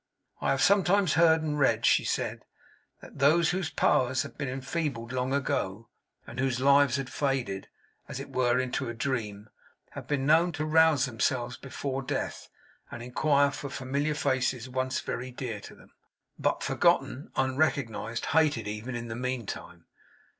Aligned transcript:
'I 0.41 0.49
have 0.49 0.61
sometimes 0.63 1.13
heard, 1.13 1.43
and 1.43 1.59
read,' 1.59 1.85
she 1.85 2.03
said, 2.03 2.43
'that 3.01 3.19
those 3.19 3.51
whose 3.51 3.69
powers 3.69 4.23
had 4.23 4.35
been 4.35 4.49
enfeebled 4.49 5.11
long 5.11 5.31
ago, 5.31 5.89
and 6.25 6.39
whose 6.39 6.59
lives 6.59 6.95
had 6.95 7.07
faded, 7.13 7.67
as 8.07 8.19
it 8.19 8.31
were, 8.31 8.59
into 8.59 8.89
a 8.89 8.95
dream, 8.95 9.47
have 9.91 10.07
been 10.07 10.25
known 10.25 10.53
to 10.53 10.65
rouse 10.65 11.05
themselves 11.05 11.55
before 11.55 12.01
death, 12.01 12.49
and 12.89 13.03
inquire 13.03 13.51
for 13.51 13.69
familiar 13.69 14.15
faces 14.15 14.67
once 14.67 15.01
very 15.01 15.29
dear 15.29 15.59
to 15.59 15.75
them; 15.75 15.91
but 16.39 16.63
forgotten, 16.63 17.29
unrecognized, 17.35 18.25
hated 18.25 18.67
even, 18.67 18.95
in 18.95 19.07
the 19.07 19.15
meantime. 19.15 19.85